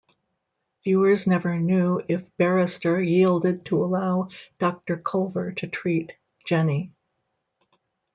[0.83, 6.13] Viewers never knew if Barrister yielded to allow Doctor Culver to treat
[6.47, 6.91] Jenny.